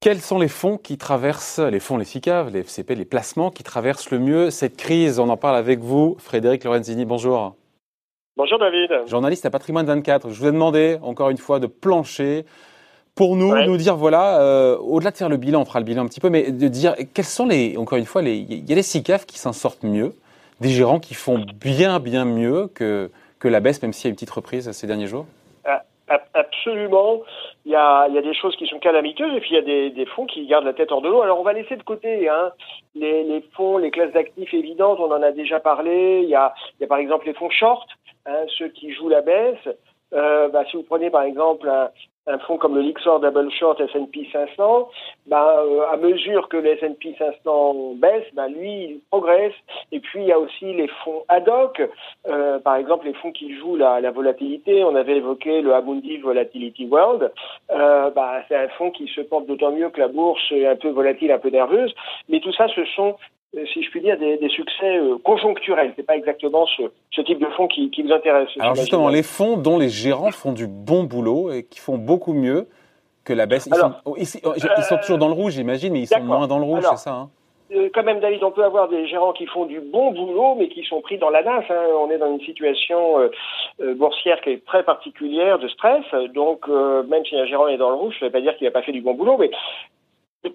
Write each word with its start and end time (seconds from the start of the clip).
Quels 0.00 0.20
sont 0.20 0.40
les 0.40 0.48
fonds 0.48 0.76
qui 0.76 0.98
traversent, 0.98 1.60
les 1.60 1.78
fonds, 1.78 1.98
les 1.98 2.04
SICAV, 2.04 2.52
les 2.52 2.60
FCP, 2.60 2.96
les 2.96 3.04
placements 3.04 3.52
qui 3.52 3.62
traversent 3.62 4.10
le 4.10 4.18
mieux 4.18 4.50
cette 4.50 4.76
crise? 4.76 5.20
On 5.20 5.28
en 5.28 5.36
parle 5.36 5.54
avec 5.54 5.78
vous, 5.78 6.16
Frédéric 6.18 6.64
Lorenzini, 6.64 7.04
bonjour. 7.04 7.54
Bonjour 8.36 8.58
David. 8.58 9.06
Journaliste 9.06 9.46
à 9.46 9.50
Patrimoine 9.50 9.86
24. 9.86 10.30
Je 10.30 10.40
vous 10.40 10.48
ai 10.48 10.52
demandé, 10.52 10.98
encore 11.02 11.30
une 11.30 11.38
fois, 11.38 11.60
de 11.60 11.68
plancher 11.68 12.44
pour 13.14 13.36
nous, 13.36 13.54
nous 13.66 13.76
dire, 13.76 13.94
voilà, 13.96 14.40
euh, 14.40 14.76
au-delà 14.78 15.12
de 15.12 15.16
faire 15.16 15.28
le 15.28 15.36
bilan, 15.36 15.62
on 15.62 15.64
fera 15.64 15.78
le 15.78 15.84
bilan 15.84 16.02
un 16.02 16.06
petit 16.06 16.20
peu, 16.20 16.30
mais 16.30 16.50
de 16.50 16.66
dire 16.66 16.96
quels 17.14 17.24
sont 17.24 17.46
les, 17.46 17.76
encore 17.76 17.98
une 17.98 18.06
fois, 18.06 18.22
les, 18.22 18.36
il 18.36 18.68
y 18.68 18.72
a 18.72 18.74
les 18.76 18.82
SICAF 18.82 19.26
qui 19.26 19.38
s'en 19.38 19.52
sortent 19.52 19.84
mieux, 19.84 20.12
des 20.60 20.70
gérants 20.70 20.98
qui 20.98 21.14
font 21.14 21.44
bien, 21.60 22.00
bien 22.00 22.24
mieux 22.24 22.66
que, 22.74 23.12
que 23.38 23.48
la 23.48 23.60
baisse, 23.60 23.82
même 23.82 23.92
s'il 23.92 24.06
y 24.06 24.08
a 24.08 24.10
une 24.10 24.16
petite 24.16 24.30
reprise 24.30 24.70
ces 24.72 24.86
derniers 24.86 25.06
jours 25.06 25.26
Absolument. 26.34 27.22
Il 27.66 27.72
y, 27.72 27.76
a, 27.76 28.08
des 28.08 28.34
choses 28.34 28.56
qui 28.56 28.66
sont 28.66 28.78
calamiteuses 28.78 29.34
et 29.34 29.40
puis 29.40 29.50
il 29.50 29.56
y 29.56 29.58
a 29.58 29.90
des, 29.90 30.06
fonds 30.06 30.26
qui 30.26 30.46
gardent 30.46 30.64
la 30.64 30.72
tête 30.72 30.90
hors 30.90 31.02
de 31.02 31.08
l'eau. 31.08 31.22
Alors 31.22 31.38
on 31.38 31.42
va 31.42 31.52
laisser 31.52 31.76
de 31.76 31.82
côté 31.82 32.28
hein, 32.28 32.52
les, 32.94 33.44
fonds, 33.52 33.78
les 33.78 33.90
classes 33.90 34.12
d'actifs 34.12 34.54
évidentes, 34.54 34.98
on 35.00 35.12
en 35.12 35.22
a 35.22 35.32
déjà 35.32 35.60
parlé. 35.60 36.20
Il 36.22 36.28
y 36.28 36.34
a, 36.34 36.54
par 36.88 36.98
exemple 36.98 37.26
les 37.26 37.34
fonds 37.34 37.50
short, 37.50 37.88
hein, 38.26 38.44
ceux 38.56 38.68
qui 38.68 38.92
jouent 38.92 39.10
la 39.10 39.20
baisse. 39.20 39.68
Euh, 40.14 40.48
bah, 40.48 40.64
si 40.70 40.76
vous 40.76 40.84
prenez 40.84 41.10
par 41.10 41.22
exemple 41.22 41.70
un 42.28 42.38
fonds 42.38 42.58
comme 42.58 42.74
le 42.74 42.82
Lixor 42.82 43.20
Double 43.20 43.50
Short 43.50 43.80
S&P 43.80 44.28
500, 44.32 44.88
ben, 45.26 45.36
euh, 45.36 45.90
à 45.90 45.96
mesure 45.96 46.48
que 46.48 46.56
le 46.56 46.70
S&P 46.72 47.14
500 47.18 47.94
baisse, 47.96 48.26
ben, 48.34 48.48
lui, 48.48 48.84
il 48.84 49.00
progresse. 49.10 49.54
Et 49.92 50.00
puis, 50.00 50.20
il 50.20 50.26
y 50.26 50.32
a 50.32 50.38
aussi 50.38 50.72
les 50.74 50.88
fonds 51.04 51.24
ad 51.28 51.48
hoc, 51.48 51.82
euh, 52.28 52.58
par 52.58 52.76
exemple, 52.76 53.06
les 53.06 53.14
fonds 53.14 53.32
qui 53.32 53.56
jouent 53.58 53.76
la, 53.76 54.00
la, 54.00 54.10
volatilité. 54.10 54.84
On 54.84 54.94
avait 54.94 55.16
évoqué 55.16 55.62
le 55.62 55.74
Amundi 55.74 56.18
Volatility 56.18 56.86
World. 56.86 57.32
Euh, 57.70 58.10
ben, 58.10 58.42
c'est 58.48 58.56
un 58.56 58.68
fonds 58.68 58.90
qui 58.90 59.08
se 59.08 59.22
porte 59.22 59.46
d'autant 59.46 59.72
mieux 59.72 59.90
que 59.90 60.00
la 60.00 60.08
bourse 60.08 60.42
est 60.50 60.66
un 60.66 60.76
peu 60.76 60.90
volatile, 60.90 61.32
un 61.32 61.38
peu 61.38 61.50
nerveuse. 61.50 61.94
Mais 62.28 62.40
tout 62.40 62.52
ça, 62.52 62.68
ce 62.68 62.84
sont 62.96 63.16
si 63.54 63.82
je 63.82 63.90
puis 63.90 64.00
dire, 64.00 64.18
des, 64.18 64.36
des 64.36 64.48
succès 64.48 64.98
euh, 64.98 65.16
conjoncturels. 65.24 65.92
C'est 65.96 66.06
pas 66.06 66.16
exactement 66.16 66.66
ce, 66.66 66.82
ce, 67.10 67.20
type 67.22 67.38
de 67.38 67.48
fonds 67.56 67.68
qui, 67.68 67.90
qui 67.90 68.02
vous 68.02 68.12
intéresse. 68.12 68.48
Alors 68.60 68.74
justement, 68.74 69.08
les 69.08 69.22
fonds 69.22 69.56
dont 69.56 69.78
les 69.78 69.88
gérants 69.88 70.30
font 70.30 70.52
du 70.52 70.66
bon 70.66 71.04
boulot 71.04 71.52
et 71.52 71.64
qui 71.64 71.78
font 71.78 71.98
beaucoup 71.98 72.34
mieux 72.34 72.68
que 73.24 73.32
la 73.32 73.46
baisse. 73.46 73.66
Ils, 73.66 73.74
sont, 73.74 73.92
oh, 74.04 74.14
ils, 74.16 74.22
ils 74.22 74.82
sont, 74.84 74.96
toujours 74.98 75.18
dans 75.18 75.28
le 75.28 75.34
rouge, 75.34 75.54
j'imagine, 75.54 75.92
mais 75.92 76.00
ils 76.00 76.06
sont 76.06 76.20
moins 76.20 76.46
dans 76.46 76.58
le 76.58 76.64
rouge, 76.64 76.84
c'est 76.90 76.96
ça 76.96 77.12
hein? 77.12 77.30
euh, 77.72 77.88
quand 77.94 78.02
même, 78.02 78.20
David, 78.20 78.42
on 78.42 78.50
peut 78.50 78.64
avoir 78.64 78.88
des 78.88 79.06
gérants 79.06 79.32
qui 79.32 79.46
font 79.46 79.66
du 79.66 79.80
bon 79.80 80.12
boulot, 80.12 80.54
mais 80.56 80.68
qui 80.68 80.82
sont 80.84 81.00
pris 81.00 81.18
dans 81.18 81.30
la 81.30 81.42
nasse. 81.42 81.70
Hein. 81.70 81.86
On 81.94 82.10
est 82.10 82.18
dans 82.18 82.32
une 82.32 82.40
situation 82.40 83.20
euh, 83.20 83.28
euh, 83.80 83.94
boursière 83.94 84.40
qui 84.40 84.50
est 84.50 84.64
très 84.64 84.82
particulière, 84.82 85.58
de 85.58 85.68
stress. 85.68 86.04
Donc, 86.34 86.68
euh, 86.68 87.02
même 87.04 87.24
si 87.24 87.36
un 87.36 87.46
gérant 87.46 87.68
est 87.68 87.76
dans 87.76 87.90
le 87.90 87.96
rouge, 87.96 88.14
ça 88.18 88.26
ne 88.26 88.30
veut 88.30 88.32
pas 88.32 88.40
dire 88.40 88.56
qu'il 88.56 88.66
n'a 88.66 88.70
pas 88.70 88.82
fait 88.82 88.92
du 88.92 89.02
bon 89.02 89.14
boulot. 89.14 89.36
Mais 89.38 89.50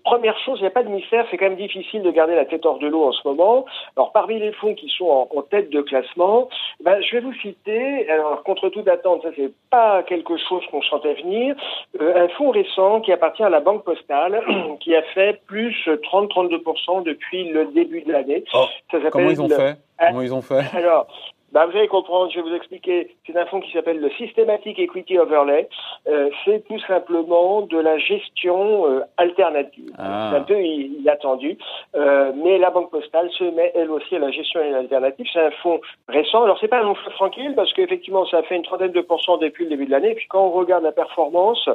Première 0.03 0.37
chose, 0.39 0.59
il 0.59 0.61
n'y 0.61 0.67
a 0.67 0.71
pas 0.71 0.83
de 0.83 0.89
mystère, 0.89 1.25
c'est 1.29 1.37
quand 1.37 1.49
même 1.49 1.57
difficile 1.57 2.03
de 2.03 2.11
garder 2.11 2.35
la 2.35 2.45
tête 2.45 2.65
hors 2.65 2.79
de 2.79 2.87
l'eau 2.87 3.03
en 3.03 3.11
ce 3.11 3.27
moment. 3.27 3.65
Alors 3.97 4.13
parmi 4.13 4.39
les 4.39 4.53
fonds 4.53 4.75
qui 4.75 4.87
sont 4.89 5.05
en, 5.05 5.27
en 5.35 5.41
tête 5.41 5.69
de 5.71 5.81
classement, 5.81 6.47
ben, 6.81 7.01
je 7.01 7.15
vais 7.15 7.21
vous 7.21 7.33
citer, 7.33 8.09
alors 8.09 8.43
contre 8.43 8.69
toute 8.69 8.87
attente, 8.87 9.23
ça 9.23 9.29
c'est 9.35 9.51
pas 9.69 10.03
quelque 10.03 10.37
chose 10.37 10.63
qu'on 10.71 10.81
sentait 10.83 11.15
venir, 11.15 11.55
euh, 11.99 12.25
un 12.25 12.29
fonds 12.29 12.51
récent 12.51 13.01
qui 13.01 13.11
appartient 13.11 13.43
à 13.43 13.49
la 13.49 13.59
Banque 13.59 13.83
Postale, 13.83 14.41
qui 14.79 14.95
a 14.95 15.01
fait 15.13 15.41
plus 15.47 15.75
30-32% 15.87 17.03
depuis 17.03 17.49
le 17.49 17.65
début 17.65 18.03
de 18.03 18.11
l'année. 18.13 18.45
Oh, 18.53 18.65
comment 19.11 19.29
ils 19.29 19.41
ont 19.41 19.49
fait? 19.49 19.77
Comment 19.99 20.21
ils 20.21 20.33
ont 20.33 20.41
fait? 20.41 20.63
Alors, 20.73 21.07
bah, 21.53 21.67
vous 21.67 21.77
allez 21.77 21.87
comprendre, 21.87 22.31
je 22.31 22.39
vais 22.39 22.49
vous 22.49 22.55
expliquer. 22.55 23.15
C'est 23.27 23.37
un 23.37 23.45
fonds 23.45 23.61
qui 23.61 23.71
s'appelle 23.71 23.99
le 23.99 24.09
Systematic 24.11 24.79
Equity 24.79 25.19
Overlay. 25.19 25.69
Euh, 26.07 26.31
c'est 26.43 26.67
tout 26.67 26.79
simplement 26.79 27.61
de 27.61 27.77
la 27.77 27.99
gestion 27.99 28.87
euh, 28.87 29.01
alternative. 29.17 29.91
Ah. 29.99 30.29
C'est 30.31 30.37
un 30.37 30.41
peu 30.41 30.59
inattendu. 30.59 31.59
Euh, 31.95 32.31
mais 32.43 32.57
la 32.57 32.71
Banque 32.71 32.89
Postale 32.89 33.29
se 33.37 33.43
met 33.43 33.71
elle 33.75 33.91
aussi 33.91 34.15
à 34.15 34.19
la 34.19 34.31
gestion 34.31 34.61
alternative. 34.61 35.27
C'est 35.31 35.45
un 35.45 35.51
fonds 35.51 35.79
récent. 36.07 36.43
Alors 36.43 36.57
c'est 36.59 36.67
pas 36.67 36.79
un 36.79 36.95
fonds 36.95 37.11
tranquille 37.11 37.53
parce 37.55 37.71
qu'effectivement 37.73 38.25
ça 38.25 38.37
a 38.37 38.43
fait 38.43 38.55
une 38.55 38.63
trentaine 38.63 38.91
de 38.91 39.01
pourcents 39.01 39.37
depuis 39.37 39.65
le 39.65 39.69
début 39.69 39.85
de 39.85 39.91
l'année. 39.91 40.11
Et 40.11 40.15
puis 40.15 40.27
quand 40.27 40.43
on 40.43 40.51
regarde 40.51 40.83
la 40.83 40.91
performance 40.91 41.69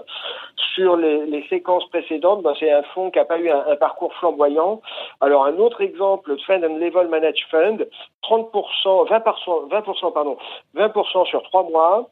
sur 0.75 0.97
les, 0.97 1.25
les 1.27 1.47
séquences 1.49 1.89
précédentes, 1.89 2.43
ben, 2.43 2.55
c'est 2.59 2.73
un 2.73 2.83
fonds 2.95 3.13
qui 3.13 3.19
n'a 3.19 3.25
pas 3.25 3.39
eu 3.39 3.49
un, 3.49 3.65
un, 3.69 3.77
parcours 3.77 4.13
flamboyant. 4.15 4.81
Alors 5.21 5.45
un 5.45 5.57
autre 5.59 5.83
exemple, 5.83 6.31
le 6.31 6.39
Fund 6.39 6.65
and 6.65 6.79
Level 6.79 7.07
Managed 7.07 7.47
Fund, 7.49 7.87
30%, 8.29 9.09
20%, 9.09 9.69
20%, 9.71 10.13
pardon, 10.13 10.37
20% 10.77 11.27
sur 11.27 11.43
trois 11.45 11.63
mois. 11.65 12.09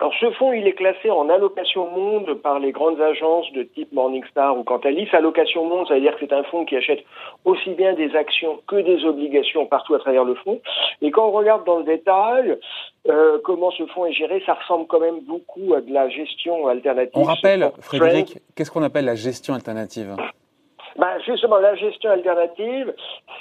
Alors 0.00 0.14
ce 0.18 0.32
fonds, 0.32 0.52
il 0.52 0.66
est 0.66 0.72
classé 0.72 1.10
en 1.10 1.28
allocation 1.28 1.88
monde 1.88 2.34
par 2.34 2.58
les 2.58 2.72
grandes 2.72 3.00
agences 3.00 3.52
de 3.52 3.62
type 3.62 3.92
Morningstar 3.92 4.58
ou 4.58 4.64
Cantalis. 4.64 5.08
Allocation 5.12 5.64
monde, 5.64 5.86
ça 5.86 5.94
veut 5.94 6.00
dire 6.00 6.16
que 6.16 6.26
c'est 6.26 6.32
un 6.32 6.42
fonds 6.42 6.64
qui 6.64 6.76
achète 6.76 7.04
aussi 7.44 7.70
bien 7.74 7.92
des 7.92 8.16
actions 8.16 8.60
que 8.66 8.76
des 8.76 9.04
obligations 9.04 9.66
partout 9.66 9.94
à 9.94 10.00
travers 10.00 10.24
le 10.24 10.34
fonds. 10.34 10.60
Et 11.02 11.12
quand 11.12 11.28
on 11.28 11.30
regarde 11.30 11.64
dans 11.64 11.78
le 11.78 11.84
détail 11.84 12.58
euh, 13.08 13.38
comment 13.44 13.70
ce 13.70 13.86
fonds 13.86 14.06
est 14.06 14.12
géré, 14.12 14.42
ça 14.44 14.54
ressemble 14.54 14.88
quand 14.88 14.98
même 14.98 15.20
beaucoup 15.20 15.74
à 15.74 15.80
de 15.80 15.92
la 15.92 16.08
gestion 16.08 16.66
alternative. 16.66 17.12
On 17.14 17.22
rappelle, 17.22 17.70
Frédéric, 17.80 18.38
qu'est-ce 18.56 18.72
qu'on 18.72 18.82
appelle 18.82 19.04
la 19.04 19.14
gestion 19.14 19.54
alternative? 19.54 20.16
Ben, 20.96 21.18
justement, 21.24 21.58
la 21.58 21.74
gestion 21.74 22.10
alternative, 22.10 22.94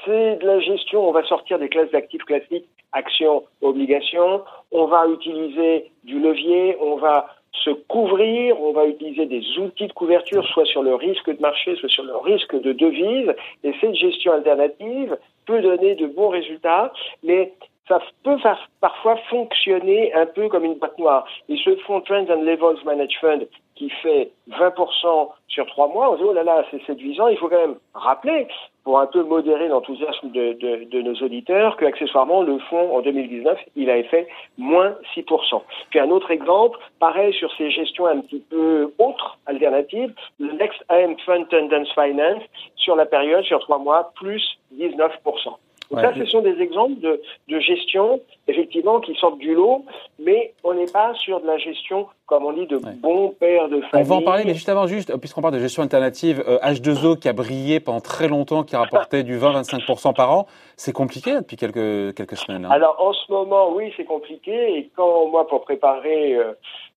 c'est 0.05 0.37
de 0.37 0.45
la 0.45 0.59
gestion, 0.59 1.07
on 1.07 1.11
va 1.11 1.23
sortir 1.23 1.59
des 1.59 1.69
classes 1.69 1.91
d'actifs 1.91 2.23
classiques, 2.23 2.67
actions, 2.93 3.43
obligations, 3.61 4.41
on 4.71 4.85
va 4.85 5.07
utiliser 5.07 5.91
du 6.03 6.19
levier, 6.19 6.77
on 6.81 6.95
va 6.97 7.27
se 7.63 7.71
couvrir, 7.71 8.59
on 8.61 8.71
va 8.71 8.85
utiliser 8.85 9.25
des 9.25 9.43
outils 9.59 9.87
de 9.87 9.93
couverture, 9.93 10.45
soit 10.47 10.65
sur 10.65 10.83
le 10.83 10.95
risque 10.95 11.29
de 11.29 11.41
marché, 11.41 11.75
soit 11.75 11.89
sur 11.89 12.03
le 12.03 12.15
risque 12.17 12.59
de 12.59 12.71
devise, 12.71 13.33
et 13.63 13.73
cette 13.79 13.95
gestion 13.95 14.33
alternative 14.33 15.17
peut 15.45 15.61
donner 15.61 15.95
de 15.95 16.07
bons 16.07 16.29
résultats, 16.29 16.91
mais 17.23 17.53
ça 17.87 17.99
peut 18.23 18.37
parfois 18.79 19.17
fonctionner 19.29 20.13
un 20.13 20.25
peu 20.25 20.47
comme 20.47 20.63
une 20.63 20.75
boîte 20.75 20.97
noire. 20.97 21.25
Et 21.49 21.57
ce 21.57 21.75
fonds 21.77 22.01
Trends 22.01 22.25
and 22.29 22.43
Levels 22.43 22.83
Management 22.85 23.49
qui 23.81 23.89
fait 23.89 24.29
20% 24.51 25.29
sur 25.47 25.65
trois 25.65 25.87
mois, 25.87 26.11
on 26.11 26.15
dit 26.15 26.23
oh 26.23 26.33
là 26.33 26.43
là, 26.43 26.63
c'est 26.69 26.85
séduisant. 26.85 27.29
Il 27.29 27.37
faut 27.37 27.49
quand 27.49 27.67
même 27.67 27.77
rappeler, 27.95 28.47
pour 28.83 28.99
un 28.99 29.07
peu 29.07 29.23
modérer 29.23 29.69
l'enthousiasme 29.69 30.29
de, 30.29 31.01
nos 31.01 31.15
auditeurs, 31.15 31.77
que 31.77 31.85
accessoirement 31.85 32.43
le 32.43 32.59
fonds 32.69 32.95
en 32.95 33.01
2019, 33.01 33.57
il 33.75 33.89
avait 33.89 34.03
fait 34.03 34.27
moins 34.59 34.95
6%. 35.15 35.61
Puis 35.89 35.99
un 35.99 36.11
autre 36.11 36.29
exemple, 36.29 36.77
pareil 36.99 37.33
sur 37.33 37.51
ces 37.57 37.71
gestions 37.71 38.05
un 38.05 38.19
petit 38.21 38.43
peu 38.51 38.93
autres, 38.99 39.39
alternatives, 39.47 40.13
le 40.39 40.53
Next 40.53 40.83
AM 40.89 41.17
Fund 41.25 41.47
Tendence 41.49 41.91
Finance 41.95 42.43
sur 42.75 42.95
la 42.95 43.07
période, 43.07 43.43
sur 43.45 43.61
trois 43.61 43.79
mois, 43.79 44.11
plus 44.13 44.59
19%. 44.77 45.57
Donc 45.91 45.99
ça, 45.99 46.13
ce 46.15 46.25
sont 46.25 46.41
des 46.41 46.59
exemples 46.61 46.99
de, 47.01 47.21
de, 47.49 47.59
gestion, 47.59 48.21
effectivement, 48.47 49.01
qui 49.01 49.13
sortent 49.15 49.39
du 49.39 49.53
lot, 49.53 49.83
mais 50.19 50.53
on 50.63 50.73
n'est 50.73 50.91
pas 50.91 51.13
sur 51.15 51.41
de 51.41 51.47
la 51.47 51.57
gestion, 51.57 52.07
comme 52.25 52.45
on 52.45 52.53
dit, 52.53 52.65
de 52.65 52.77
ouais. 52.77 52.93
bons 52.95 53.35
pères 53.37 53.67
de 53.67 53.81
famille. 53.81 54.05
On 54.05 54.09
va 54.09 54.15
en 54.15 54.21
parler, 54.21 54.43
mais 54.45 54.53
juste 54.53 54.69
avant, 54.69 54.87
juste, 54.87 55.15
puisqu'on 55.17 55.41
parle 55.41 55.55
de 55.55 55.59
gestion 55.59 55.83
alternative, 55.83 56.43
euh, 56.47 56.59
H2O 56.59 57.19
qui 57.19 57.27
a 57.27 57.33
brillé 57.33 57.81
pendant 57.81 57.99
très 57.99 58.29
longtemps, 58.29 58.63
qui 58.63 58.75
rapportait 58.75 59.23
du 59.23 59.37
20-25% 59.37 60.15
par 60.15 60.31
an, 60.31 60.47
c'est 60.77 60.93
compliqué 60.93 61.35
depuis 61.35 61.57
quelques, 61.57 62.15
quelques 62.15 62.37
semaines. 62.37 62.65
Hein. 62.65 62.71
Alors 62.71 62.95
en 62.99 63.11
ce 63.11 63.29
moment, 63.29 63.73
oui, 63.73 63.93
c'est 63.97 64.05
compliqué, 64.05 64.77
et 64.77 64.89
quand 64.95 65.27
moi, 65.27 65.45
pour 65.47 65.61
préparer 65.61 66.35
euh, 66.35 66.53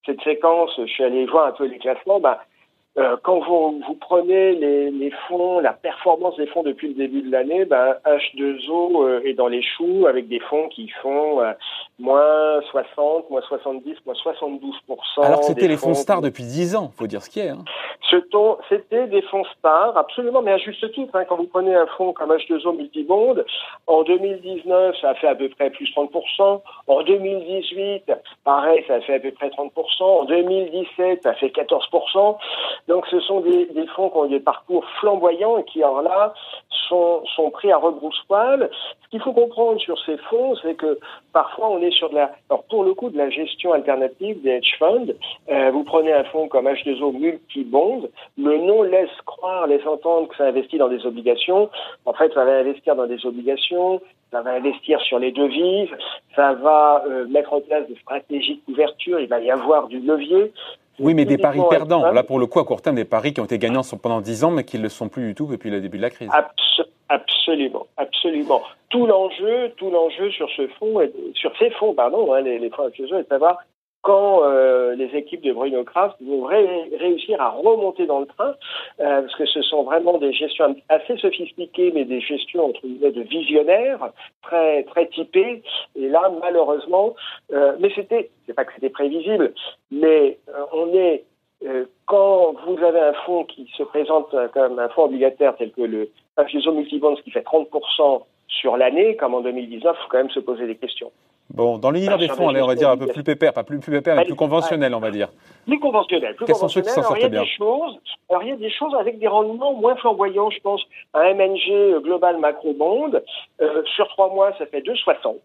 cette 0.06 0.22
séquence, 0.22 0.70
je 0.78 0.86
suis 0.86 1.02
allé 1.02 1.26
voir 1.26 1.48
un 1.48 1.52
peu 1.52 1.66
les 1.66 1.78
classements, 1.78 2.20
bah, 2.20 2.38
euh, 2.96 3.16
quand 3.24 3.40
vous, 3.40 3.82
vous 3.86 3.94
prenez 3.94 4.54
les, 4.54 4.90
les, 4.92 5.10
fonds, 5.26 5.58
la 5.58 5.72
performance 5.72 6.36
des 6.36 6.46
fonds 6.46 6.62
depuis 6.62 6.88
le 6.88 6.94
début 6.94 7.22
de 7.22 7.32
l'année, 7.32 7.64
ben, 7.64 7.96
H2O 8.06 9.02
euh, 9.02 9.20
est 9.24 9.34
dans 9.34 9.48
les 9.48 9.62
choux 9.62 10.06
avec 10.06 10.28
des 10.28 10.38
fonds 10.38 10.68
qui 10.68 10.88
font 11.02 11.40
euh, 11.40 11.52
moins 11.98 12.60
60, 12.70 13.30
moins 13.30 13.40
70, 13.42 13.96
moins 14.06 14.14
72% 14.14 15.24
Alors 15.24 15.40
que 15.40 15.46
c'était 15.46 15.66
les 15.66 15.76
fonds, 15.76 15.88
fonds 15.88 15.94
stars 15.94 16.20
depuis 16.20 16.44
10 16.44 16.76
ans, 16.76 16.92
faut 16.96 17.08
dire 17.08 17.22
ce 17.22 17.30
qui 17.30 17.40
est. 17.40 17.48
Hein. 17.48 17.64
C'était 18.68 19.08
des 19.08 19.22
fonds 19.22 19.44
stars, 19.58 19.96
absolument, 19.96 20.40
mais 20.42 20.52
à 20.52 20.58
juste 20.58 20.92
titre. 20.92 21.16
Hein, 21.16 21.24
quand 21.28 21.36
vous 21.36 21.48
prenez 21.48 21.74
un 21.74 21.86
fonds 21.96 22.12
comme 22.12 22.30
H2O 22.30 22.76
Multibond, 22.76 23.42
en 23.88 24.02
2019, 24.04 24.96
ça 25.00 25.10
a 25.10 25.14
fait 25.14 25.26
à 25.26 25.34
peu 25.34 25.48
près 25.48 25.70
plus 25.70 25.90
30%. 25.94 26.60
En 26.86 27.02
2018, 27.02 28.04
pareil, 28.44 28.84
ça 28.86 28.94
a 28.94 29.00
fait 29.00 29.14
à 29.14 29.20
peu 29.20 29.32
près 29.32 29.48
30%. 29.48 30.02
En 30.02 30.24
2017, 30.26 31.22
ça 31.24 31.30
a 31.30 31.34
fait 31.34 31.48
14%. 31.48 32.36
Donc 32.88 33.06
ce 33.06 33.20
sont 33.20 33.40
des, 33.40 33.66
des 33.66 33.86
fonds 33.88 34.10
qui 34.10 34.16
ont 34.16 34.26
des 34.26 34.40
parcours 34.40 34.84
flamboyants 35.00 35.58
et 35.58 35.64
qui, 35.64 35.82
alors 35.82 36.02
là, 36.02 36.34
sont, 36.88 37.22
sont 37.34 37.50
pris 37.50 37.72
à 37.72 37.78
rebrousse-poil. 37.78 38.70
Ce 39.04 39.08
qu'il 39.08 39.20
faut 39.20 39.32
comprendre 39.32 39.80
sur 39.80 39.98
ces 40.04 40.16
fonds, 40.18 40.54
c'est 40.62 40.74
que 40.74 40.98
parfois 41.32 41.70
on 41.70 41.80
est 41.80 41.90
sur 41.92 42.10
de 42.10 42.16
la, 42.16 42.32
alors 42.50 42.64
pour 42.64 42.84
le 42.84 42.94
coup, 42.94 43.10
de 43.10 43.18
la 43.18 43.30
gestion 43.30 43.72
alternative 43.72 44.42
des 44.42 44.50
hedge 44.50 44.76
funds. 44.78 45.06
Euh, 45.50 45.70
vous 45.70 45.84
prenez 45.84 46.12
un 46.12 46.24
fonds 46.24 46.48
comme 46.48 46.66
H2O 46.66 47.12
multi-bond, 47.12 48.08
le 48.36 48.58
nom 48.58 48.82
laisse 48.82 49.10
croire, 49.24 49.66
laisse 49.66 49.86
entendre 49.86 50.28
que 50.28 50.36
ça 50.36 50.46
investit 50.46 50.78
dans 50.78 50.88
des 50.88 51.04
obligations. 51.06 51.70
En 52.04 52.12
fait, 52.12 52.32
ça 52.34 52.44
va 52.44 52.58
investir 52.58 52.96
dans 52.96 53.06
des 53.06 53.24
obligations, 53.24 54.00
ça 54.30 54.42
va 54.42 54.52
investir 54.52 55.00
sur 55.02 55.18
les 55.18 55.32
devises, 55.32 55.90
ça 56.34 56.54
va 56.54 57.04
euh, 57.06 57.26
mettre 57.28 57.52
en 57.52 57.60
place 57.60 57.86
des 57.86 57.96
stratégies 57.96 58.56
de 58.56 58.72
couverture, 58.72 59.20
il 59.20 59.28
va 59.28 59.40
y 59.40 59.50
avoir 59.50 59.88
du 59.88 60.00
levier. 60.00 60.52
Oui, 60.98 61.14
mais 61.14 61.24
des 61.24 61.38
paris 61.38 61.60
perdants. 61.70 62.10
Là, 62.12 62.22
pour 62.22 62.38
le 62.38 62.46
coup, 62.46 62.60
à 62.60 62.64
court 62.64 62.82
terme, 62.82 62.96
des 62.96 63.04
paris 63.04 63.32
qui 63.32 63.40
ont 63.40 63.44
été 63.44 63.58
gagnants 63.58 63.82
pendant 64.00 64.20
10 64.20 64.44
ans, 64.44 64.50
mais 64.50 64.64
qui 64.64 64.78
ne 64.78 64.82
le 64.82 64.88
sont 64.88 65.08
plus 65.08 65.28
du 65.28 65.34
tout 65.34 65.46
depuis 65.46 65.70
le 65.70 65.80
début 65.80 65.96
de 65.98 66.02
la 66.02 66.10
crise. 66.10 66.30
absolument, 67.08 67.86
absolument. 67.96 68.62
Tout 68.88 69.06
l'enjeu, 69.06 69.72
tout 69.76 69.90
l'enjeu 69.90 70.30
sur 70.30 70.48
ce 70.50 70.68
fonds, 70.78 71.00
sur 71.34 71.52
ces 71.58 71.70
fonds, 71.70 71.94
pardon, 71.94 72.32
hein, 72.32 72.40
les, 72.40 72.58
les 72.58 72.70
fonds 72.70 72.88
est 72.88 73.00
de 73.00 73.26
savoir 73.28 73.58
quand 74.04 74.44
euh, 74.44 74.94
les 74.94 75.16
équipes 75.16 75.42
de 75.42 75.52
Bruno 75.52 75.82
Kraft 75.82 76.16
vont 76.20 76.44
réussir 76.44 77.40
à 77.40 77.48
remonter 77.48 78.04
dans 78.04 78.20
le 78.20 78.26
train, 78.26 78.54
euh, 79.00 79.22
parce 79.22 79.34
que 79.34 79.46
ce 79.46 79.62
sont 79.62 79.82
vraiment 79.82 80.18
des 80.18 80.32
gestions 80.34 80.76
assez 80.90 81.16
sophistiquées, 81.16 81.90
mais 81.94 82.04
des 82.04 82.20
gestions 82.20 82.66
entre 82.66 82.82
guillemets 82.82 83.12
de 83.12 83.22
visionnaires, 83.22 84.10
très 84.42 84.84
très 84.84 85.06
typées. 85.06 85.62
Et 85.96 86.08
là, 86.08 86.30
malheureusement, 86.42 87.14
euh, 87.54 87.76
mais 87.80 87.90
c'était, 87.94 88.30
c'est 88.46 88.52
pas 88.52 88.66
que 88.66 88.74
c'était 88.74 88.90
prévisible, 88.90 89.54
mais 89.90 90.38
on 90.72 90.92
est 90.94 91.24
quand 92.04 92.54
vous 92.66 92.84
avez 92.84 93.00
un 93.00 93.14
fonds 93.24 93.44
qui 93.44 93.70
se 93.74 93.82
présente 93.84 94.36
comme 94.52 94.78
un 94.78 94.90
fonds 94.90 95.04
obligataire 95.04 95.56
tel 95.56 95.72
que 95.72 95.80
le 95.80 96.10
FGSO 96.38 96.72
Multibonds 96.72 97.16
qui 97.24 97.30
fait 97.30 97.40
30% 97.40 98.22
sur 98.48 98.76
l'année, 98.76 99.16
comme 99.16 99.32
en 99.32 99.40
2019, 99.40 99.96
il 99.98 100.02
faut 100.02 100.10
quand 100.10 100.18
même 100.18 100.30
se 100.30 100.40
poser 100.40 100.66
des 100.66 100.76
questions. 100.76 101.10
Bon, 101.50 101.78
dans 101.78 101.90
l'univers 101.90 102.18
des 102.18 102.28
fonds, 102.28 102.48
allez, 102.48 102.62
on 102.62 102.66
va 102.66 102.74
dire 102.74 102.90
un 102.90 102.96
peu 102.96 103.06
plus 103.06 103.22
pépère, 103.22 103.52
pas 103.52 103.64
plus, 103.64 103.78
plus 103.78 103.92
pépère, 103.92 104.16
mais 104.16 104.24
plus 104.24 104.34
conventionnel, 104.34 104.94
on 104.94 104.98
va 104.98 105.10
dire. 105.10 105.28
Plus 105.66 105.78
conventionnel. 105.78 106.34
Plus 106.34 106.46
Quels 106.46 106.56
sont 106.56 106.68
ceux 106.68 106.80
qui 106.80 106.90
s'en 106.90 107.02
sortent 107.02 107.24
bien 107.26 107.44
choses, 107.44 107.98
Alors, 108.30 108.42
il 108.42 108.48
y 108.48 108.52
a 108.52 108.56
des 108.56 108.70
choses 108.70 108.94
avec 108.98 109.18
des 109.18 109.28
rendements 109.28 109.74
moins 109.74 109.94
flamboyants, 109.96 110.50
je 110.50 110.60
pense. 110.60 110.82
Un 111.12 111.34
MNG 111.34 111.70
euh, 111.70 112.00
Global 112.00 112.38
Macro 112.38 112.72
Bond, 112.72 113.20
euh, 113.60 113.82
sur 113.94 114.08
trois 114.08 114.30
mois, 114.30 114.52
ça 114.58 114.66
fait 114.66 114.80
2,60. 114.80 115.36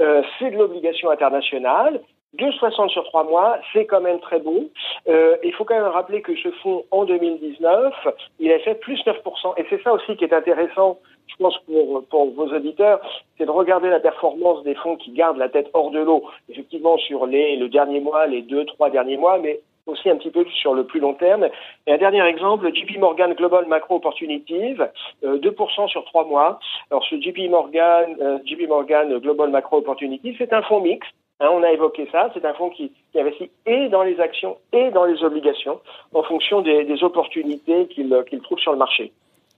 Euh, 0.00 0.22
c'est 0.38 0.50
de 0.50 0.56
l'obligation 0.56 1.10
internationale. 1.10 2.00
2,60 2.36 2.90
sur 2.90 3.04
trois 3.04 3.24
mois, 3.24 3.58
c'est 3.72 3.86
quand 3.86 4.00
même 4.00 4.20
très 4.20 4.38
bon. 4.38 4.68
Euh, 5.08 5.36
il 5.42 5.52
faut 5.54 5.64
quand 5.64 5.76
même 5.76 5.84
rappeler 5.84 6.20
que 6.20 6.36
ce 6.36 6.50
fonds, 6.62 6.84
en 6.90 7.04
2019, 7.04 7.94
il 8.38 8.52
a 8.52 8.58
fait 8.58 8.74
plus 8.74 9.00
9%. 9.04 9.54
Et 9.56 9.64
c'est 9.70 9.82
ça 9.82 9.92
aussi 9.92 10.16
qui 10.16 10.24
est 10.24 10.32
intéressant 10.34 10.98
je 11.28 11.36
pense 11.36 11.58
pour, 11.66 12.04
pour 12.08 12.30
vos 12.32 12.46
auditeurs, 12.54 13.00
c'est 13.36 13.46
de 13.46 13.50
regarder 13.50 13.90
la 13.90 14.00
performance 14.00 14.62
des 14.64 14.74
fonds 14.74 14.96
qui 14.96 15.12
gardent 15.12 15.36
la 15.36 15.48
tête 15.48 15.68
hors 15.74 15.90
de 15.90 16.00
l'eau, 16.00 16.24
effectivement 16.48 16.96
sur 16.98 17.26
les, 17.26 17.56
le 17.56 17.68
dernier 17.68 18.00
mois, 18.00 18.26
les 18.26 18.42
deux, 18.42 18.64
trois 18.64 18.90
derniers 18.90 19.16
mois, 19.16 19.38
mais 19.38 19.60
aussi 19.86 20.10
un 20.10 20.16
petit 20.16 20.30
peu 20.30 20.44
sur 20.50 20.74
le 20.74 20.84
plus 20.84 21.00
long 21.00 21.14
terme. 21.14 21.48
Et 21.86 21.92
un 21.92 21.98
dernier 21.98 22.24
exemple, 22.26 22.72
JP 22.74 22.98
Morgan 22.98 23.32
Global 23.34 23.66
Macro 23.66 23.96
Opportunities, 23.96 24.76
2% 25.24 25.84
euh, 25.84 25.86
sur 25.88 26.04
trois 26.04 26.24
mois. 26.24 26.60
Alors 26.90 27.04
ce 27.04 27.20
JP 27.20 27.50
Morgan, 27.50 28.16
euh, 28.20 28.38
JP 28.44 28.68
Morgan 28.68 29.18
Global 29.18 29.50
Macro 29.50 29.78
Opportunities, 29.78 30.34
c'est 30.38 30.52
un 30.52 30.62
fonds 30.62 30.80
mixte. 30.80 31.12
Hein, 31.40 31.48
on 31.52 31.62
a 31.62 31.70
évoqué 31.70 32.08
ça. 32.10 32.30
C'est 32.34 32.44
un 32.44 32.54
fonds 32.54 32.70
qui, 32.70 32.92
qui, 33.12 33.20
investit 33.20 33.50
et 33.66 33.88
dans 33.88 34.02
les 34.02 34.18
actions 34.20 34.56
et 34.72 34.90
dans 34.90 35.04
les 35.04 35.22
obligations 35.22 35.80
en 36.12 36.22
fonction 36.24 36.62
des, 36.62 36.84
des 36.84 37.02
opportunités 37.04 37.86
qu'il 37.88 38.24
qu'il 38.28 38.40
trouve 38.40 38.58
sur 38.58 38.72
le 38.72 38.78
marché. 38.78 39.12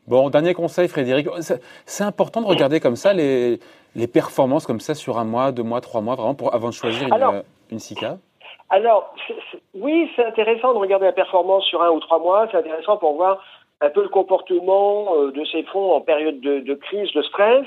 Bon, 0.07 0.29
dernier 0.29 0.55
conseil, 0.55 0.89
Frédéric. 0.89 1.29
C'est 1.87 2.05
important 2.05 2.43
de 2.43 2.47
regarder 2.47 2.81
comme 2.81 2.97
ça 2.97 3.13
les, 3.13 3.61
les, 3.95 4.07
performances 4.07 4.67
comme 4.67 4.81
ça 4.81 4.95
sur 4.95 5.19
un 5.19 5.25
mois, 5.25 5.53
deux 5.53 5.63
mois, 5.63 5.81
trois 5.81 6.01
mois, 6.01 6.17
vraiment 6.17 6.35
pour, 6.35 6.55
avant 6.55 6.69
de 6.69 6.75
choisir 6.75 7.07
une, 7.07 7.13
alors, 7.13 7.35
une 7.71 7.79
SICA 7.79 8.17
Alors, 8.71 9.15
oui, 9.75 10.11
c'est 10.17 10.25
intéressant 10.25 10.73
de 10.73 10.79
regarder 10.79 11.07
la 11.07 11.13
performance 11.13 11.65
sur 11.65 11.83
un 11.83 11.91
ou 11.91 12.01
trois 12.01 12.19
mois. 12.19 12.49
C'est 12.51 12.59
intéressant 12.59 12.97
pour 12.97 13.15
voir 13.15 13.43
un 13.81 13.91
peu 13.91 14.03
le 14.03 14.09
comportement 14.09 15.15
euh, 15.15 15.33
de 15.33 15.45
ces 15.45 15.63
fonds 15.65 15.93
en 15.93 16.01
période 16.01 16.41
de, 16.41 16.61
de 16.61 16.75
crise, 16.75 17.13
de 17.13 17.23
stress, 17.23 17.67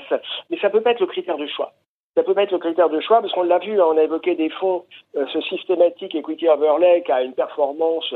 mais 0.50 0.58
ça 0.58 0.70
peut 0.70 0.80
pas 0.80 0.90
être 0.90 1.00
le 1.00 1.06
critère 1.06 1.38
de 1.38 1.46
choix 1.46 1.72
ça 2.16 2.22
peut 2.22 2.34
être 2.36 2.52
le 2.52 2.58
critère 2.58 2.88
de 2.88 3.00
choix, 3.00 3.20
parce 3.20 3.32
qu'on 3.32 3.42
l'a 3.42 3.58
vu, 3.58 3.80
hein, 3.80 3.86
on 3.90 3.98
a 3.98 4.02
évoqué 4.02 4.36
des 4.36 4.48
fonds, 4.50 4.84
euh, 5.16 5.26
ce 5.32 5.40
systématique 5.42 6.14
equity 6.14 6.48
overlay 6.48 7.02
qui 7.04 7.10
a 7.10 7.22
une 7.22 7.32
performance 7.32 8.14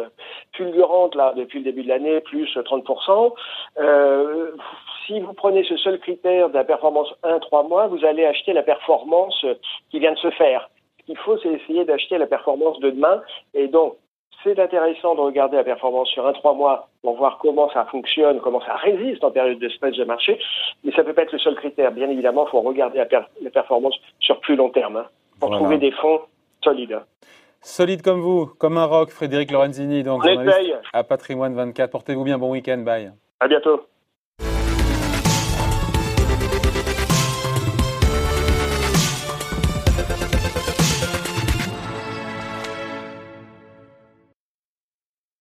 fulgurante 0.53 1.17
là 1.17 1.33
depuis 1.37 1.59
le 1.59 1.65
début 1.65 1.83
de 1.83 1.89
l'année, 1.89 2.21
plus 2.21 2.49
30%. 2.57 3.35
Euh, 3.79 4.53
si 5.07 5.19
vous 5.19 5.33
prenez 5.33 5.65
ce 5.65 5.77
seul 5.79 5.99
critère 5.99 6.49
de 6.51 6.55
la 6.55 6.65
performance 6.65 7.13
1-3 7.25 7.69
mois, 7.69 7.89
vous 7.89 8.05
allez 8.05 8.25
acheter 8.25 8.53
la 8.53 8.63
performance 8.63 9.45
qui 9.91 9.99
vient 9.99 10.13
de 10.13 10.19
se 10.19 10.31
faire. 10.31 10.71
Ce 11.01 11.07
qu'il 11.07 11.19
faut, 11.19 11.37
c'est 11.39 11.53
essayer 11.53 11.85
d'acheter 11.85 12.19
la 12.19 12.27
performance 12.27 12.79
de 12.81 12.91
demain. 12.91 13.23
Et 13.55 13.67
donc, 13.67 13.97
c'est 14.43 14.59
intéressant 14.59 15.15
de 15.15 15.21
regarder 15.21 15.57
la 15.57 15.65
performance 15.65 16.09
sur 16.09 16.27
un 16.27 16.33
trois 16.33 16.55
mois 16.55 16.89
pour 17.03 17.17
voir 17.17 17.39
comment 17.39 17.71
ça 17.71 17.85
fonctionne, 17.87 18.41
comment 18.41 18.61
ça 18.61 18.75
résiste 18.77 19.25
en 19.25 19.31
période 19.31 19.59
de 19.59 19.69
stress 19.69 19.97
de 19.97 20.05
marché, 20.05 20.39
mais 20.85 20.93
ça 20.93 21.03
ne 21.03 21.07
peut 21.07 21.15
pas 21.15 21.23
être 21.23 21.33
le 21.33 21.39
seul 21.39 21.57
critère. 21.57 21.93
Bien 21.93 22.09
évidemment, 22.09 22.47
il 22.47 22.51
faut 22.51 22.61
regarder 22.61 22.99
la, 22.99 23.51
performance 23.51 23.97
sur 24.21 24.41
plus 24.41 24.57
long 24.57 24.71
terme 24.71 24.99
hein, 24.99 25.07
pour 25.41 25.51
trouver 25.51 25.79
des 25.79 25.91
fonds 25.93 26.21
solides. 26.63 27.01
Solide 27.61 28.03
comme 28.03 28.21
vous, 28.21 28.47
comme 28.47 28.79
un 28.79 28.85
rock, 28.85 29.11
Frédéric 29.11 29.51
Lorenzini, 29.51 30.03
donc 30.05 30.23
à 30.93 31.05
Patrimoine 31.05 31.55
24. 31.55 31.91
Portez-vous 31.91 32.25
bien, 32.25 32.39
bon 32.39 32.53
week-end, 32.53 32.79
bye. 32.79 33.13
À 33.41 33.49
bientôt. 33.49 33.83